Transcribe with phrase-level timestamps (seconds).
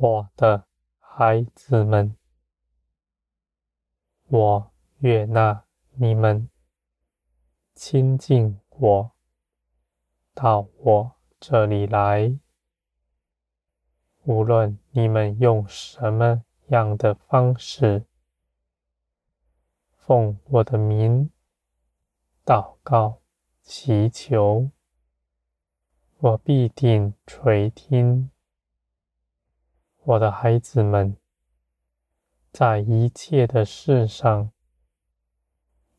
[0.00, 0.64] 我的
[1.00, 2.16] 孩子们，
[4.28, 6.48] 我悦纳你们
[7.74, 9.10] 亲近我，
[10.34, 12.38] 到我这里来。
[14.22, 18.04] 无论你们用什么样的方式，
[19.96, 21.28] 奉我的名
[22.44, 23.20] 祷告、
[23.64, 24.70] 祈求，
[26.18, 28.30] 我必定垂听。
[30.08, 31.18] 我的孩子们，
[32.50, 34.50] 在一切的事上，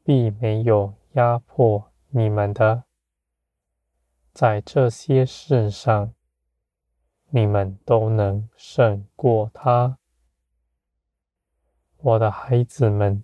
[0.03, 2.85] 必没有压迫你们的。
[4.33, 6.11] 在这些事上，
[7.29, 9.99] 你们都能胜过他。
[11.97, 13.23] 我的孩子们，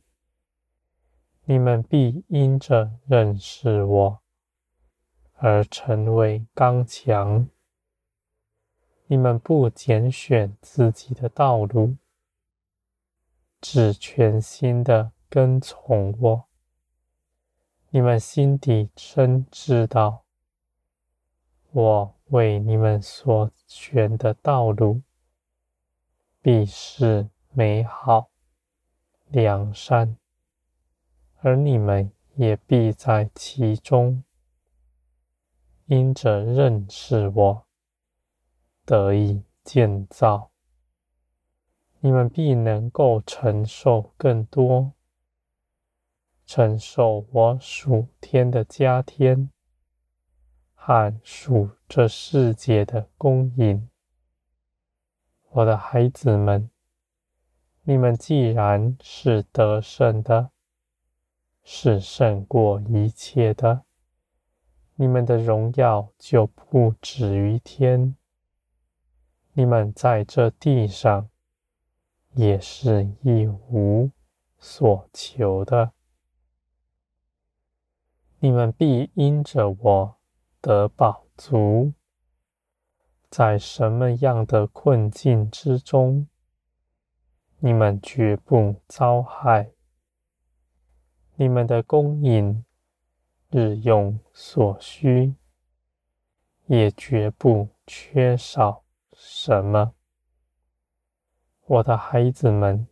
[1.45, 4.19] 你们必因着认识我
[5.33, 7.49] 而成为刚强。
[9.07, 11.95] 你们不拣选自己的道路，
[13.61, 16.45] 只全心的跟从我。
[17.89, 20.23] 你们心底深知道，
[21.71, 25.01] 我为你们所选的道路，
[26.41, 28.29] 必是美好、
[29.27, 30.17] 良善，
[31.41, 34.23] 而你们也必在其中，
[35.85, 37.64] 因着认识我。
[38.85, 40.51] 得以建造，
[41.99, 44.93] 你们必能够承受更多，
[46.45, 49.49] 承受我属天的加添
[50.75, 53.89] 和属这世界的供应。
[55.49, 56.69] 我的孩子们，
[57.83, 60.51] 你们既然是得胜的，
[61.63, 63.85] 是胜过一切的，
[64.93, 68.15] 你们的荣耀就不止于天。
[69.57, 71.29] 你们在这地上
[72.33, 74.11] 也是一无
[74.57, 75.93] 所求的，
[78.39, 80.17] 你们必因着我
[80.59, 81.93] 得饱足。
[83.29, 86.27] 在什么样的困境之中，
[87.59, 89.71] 你们绝不遭害。
[91.35, 92.65] 你们的供应
[93.49, 95.35] 日用所需，
[96.65, 98.84] 也绝不缺少。
[99.27, 99.95] 什么？
[101.65, 102.87] 我的孩子们，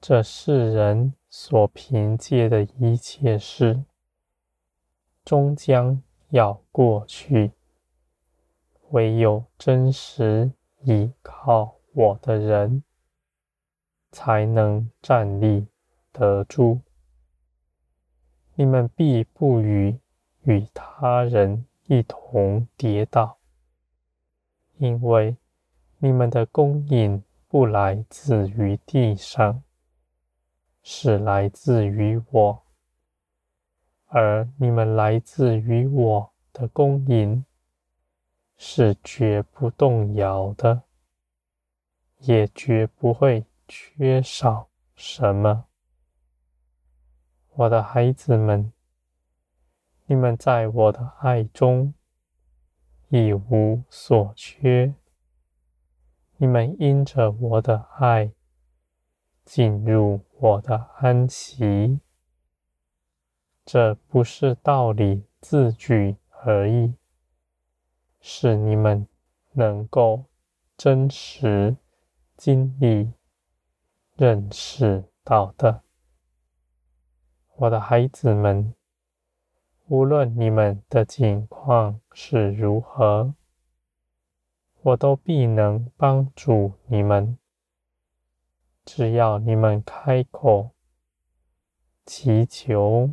[0.00, 3.84] 这世人所凭借的一切事，
[5.22, 7.50] 终将要过去；
[8.92, 10.52] 唯有真实
[10.84, 12.82] 依靠我的人，
[14.10, 15.66] 才能站立
[16.12, 16.80] 得住。
[18.54, 20.00] 你们必不与
[20.44, 23.39] 与他人一同跌倒。
[24.80, 25.36] 因为
[25.98, 29.62] 你们的供应不来自于地上，
[30.82, 32.62] 是来自于我；
[34.06, 37.44] 而你们来自于我的供应，
[38.56, 40.84] 是绝不动摇的，
[42.20, 45.66] 也绝不会缺少什么。
[47.50, 48.72] 我的孩子们，
[50.06, 51.92] 你们在我的爱中。
[53.10, 54.94] 一无所缺。
[56.36, 58.30] 你们因着我的爱，
[59.44, 61.98] 进入我的安息。
[63.64, 66.94] 这不是道理字句而已，
[68.20, 69.08] 是你们
[69.52, 70.26] 能够
[70.76, 71.76] 真实
[72.36, 73.12] 经历、
[74.14, 75.82] 认识到的。
[77.56, 78.72] 我的孩子们。
[79.90, 83.34] 无论你们的境况是如何，
[84.82, 87.36] 我都必能帮助你们。
[88.84, 90.70] 只要你们开口
[92.06, 93.10] 祈求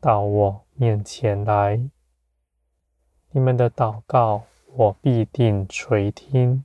[0.00, 1.90] 到我面前来，
[3.32, 6.64] 你们的祷告我必定垂听，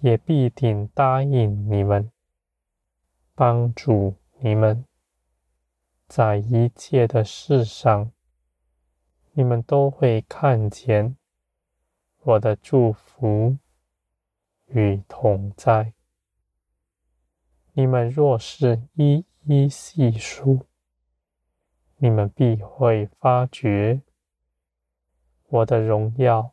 [0.00, 2.10] 也必定答应你们，
[3.34, 4.86] 帮助你们。
[6.08, 8.12] 在一切的事上，
[9.32, 11.16] 你们都会看见
[12.20, 13.58] 我的祝福
[14.66, 15.92] 与同在。
[17.72, 20.66] 你们若是一一细数，
[21.96, 24.00] 你们必会发觉
[25.48, 26.52] 我的荣耀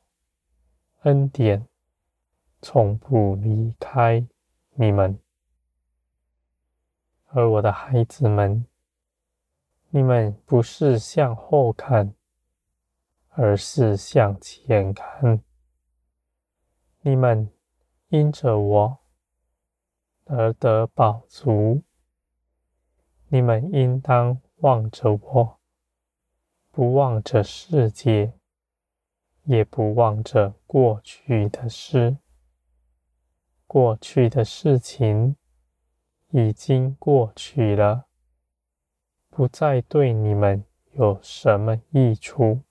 [1.03, 1.67] 恩典
[2.61, 4.25] 从不离开
[4.71, 5.19] 你们，
[7.27, 8.65] 而我的孩子们。
[9.95, 12.15] 你们不是向后看，
[13.29, 15.43] 而是向前看。
[17.01, 17.47] 你们
[18.07, 18.97] 因着我
[20.25, 21.83] 而得饱足。
[23.27, 25.59] 你们应当望着我，
[26.71, 28.33] 不望着世界，
[29.43, 32.17] 也不望着过去的事。
[33.67, 35.35] 过去的事情
[36.29, 38.07] 已经过去了，
[39.35, 42.61] 不再对你们有什么益处，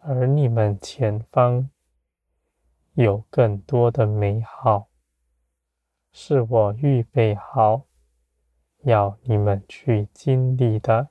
[0.00, 1.70] 而你们前方
[2.94, 4.88] 有更多的美好，
[6.10, 7.86] 是我预备好
[8.78, 11.10] 要你们去经历的。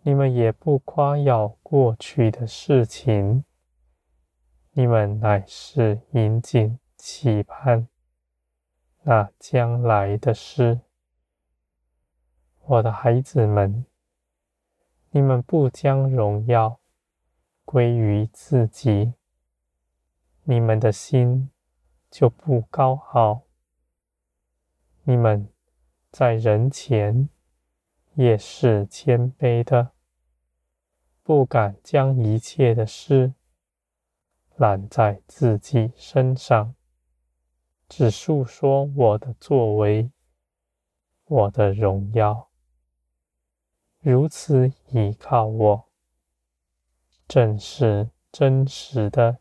[0.00, 3.44] 你们也不夸耀过去的事情，
[4.72, 6.78] 你们乃是引颈。
[7.00, 7.86] 期盼
[9.02, 10.80] 那将来的事，
[12.70, 13.86] 我的孩子们，
[15.12, 16.78] 你们不将荣耀
[17.64, 19.14] 归于自己，
[20.44, 21.48] 你们的心
[22.10, 23.44] 就不高傲。
[25.04, 25.48] 你们
[26.10, 27.30] 在人前
[28.12, 29.92] 也是谦卑的，
[31.22, 33.32] 不敢将一切的事
[34.56, 36.74] 揽在自己身上。
[37.88, 40.10] 只述说我的作为，
[41.24, 42.47] 我的荣耀，
[44.00, 45.88] 如此倚靠我，
[47.26, 49.38] 正是真实的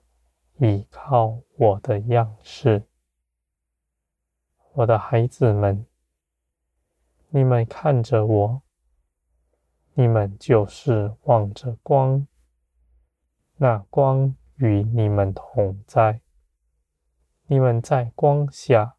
[0.58, 2.84] 倚靠我的样式。
[4.74, 5.86] 我的孩子们，
[7.30, 8.62] 你们看着我，
[9.94, 12.28] 你们就是望着光，
[13.58, 16.22] 那光与你们同在。
[17.46, 18.96] 你们在光下，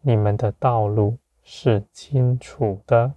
[0.00, 3.14] 你们的道路是清楚的，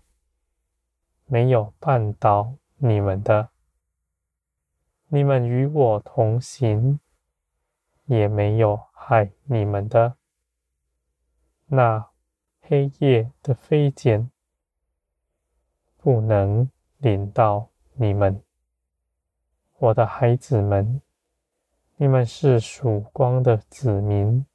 [1.32, 3.50] 没有绊倒你们的。
[5.10, 7.00] 你们与我同行，
[8.06, 10.18] 也没有害你们的。
[11.68, 12.10] 那
[12.62, 14.32] 黑夜的飞剪
[15.98, 16.68] 不能
[16.98, 18.42] 临到你们，
[19.78, 21.00] 我的孩子们。
[21.98, 24.46] 你们是曙光的子民，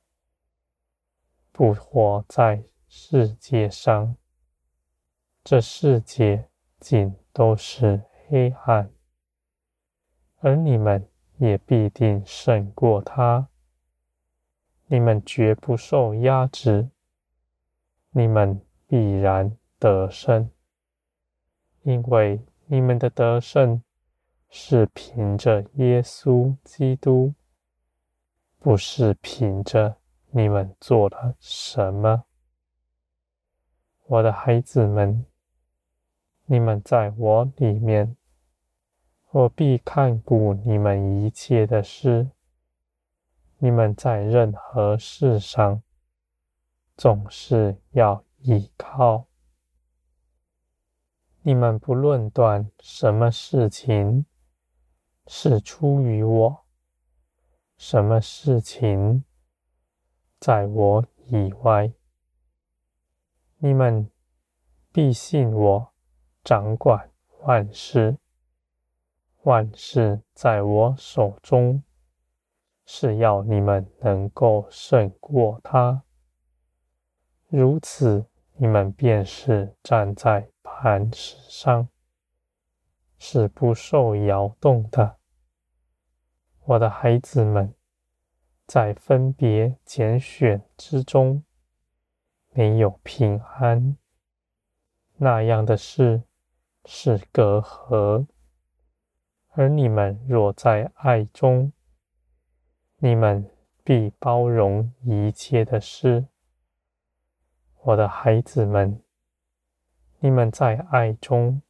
[1.53, 4.17] 不活在世界上。
[5.45, 6.49] 这世界
[6.85, 8.91] 尽都是黑暗，
[10.41, 11.09] 而你们
[11.39, 13.49] 也必定胜过他。
[14.89, 16.91] 你们绝不受压制，
[18.11, 20.51] 你们必然得胜，
[21.83, 23.83] 因为你们的得胜。
[24.57, 27.35] 是凭着耶稣基督，
[28.61, 29.97] 不是凭着
[30.31, 32.23] 你们做了什么。
[34.07, 35.27] 我的孩子们，
[36.47, 38.17] 你们在我里面，
[39.31, 42.31] 我必看顾你们一切的事。
[43.59, 45.83] 你们在任何事上，
[46.97, 49.27] 总是要倚靠。
[51.43, 54.27] 你们不论断什么事情。
[55.27, 56.67] 是出于我，
[57.79, 59.25] 什么事情
[60.39, 61.95] 在我以外，
[63.57, 64.11] 你们
[64.93, 65.94] 必信我
[66.45, 67.11] 掌管
[67.41, 68.17] 万事，
[69.43, 71.83] 万事在我手中，
[72.85, 76.03] 是要你们能够胜过他。
[77.49, 81.89] 如此，你们便是站在磐石上。
[83.17, 85.17] 是不受摇动的，
[86.65, 87.75] 我的孩子们，
[88.67, 91.43] 在分别拣选之中，
[92.51, 93.97] 没有平安，
[95.17, 96.25] 那样的事
[96.85, 98.27] 是隔阂。
[99.51, 101.73] 而你们若在爱中，
[102.99, 103.51] 你们
[103.83, 106.27] 必包容一切的事。
[107.83, 109.03] 我的孩子们，
[110.19, 111.61] 你们在爱中。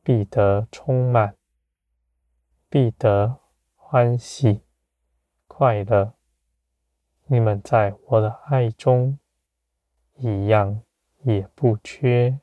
[0.00, 1.36] 必得充满，
[2.70, 3.40] 必得
[3.74, 4.62] 欢喜
[5.46, 6.14] 快乐。
[7.26, 9.18] 你们在我的爱中，
[10.14, 10.82] 一样
[11.24, 12.40] 也不缺。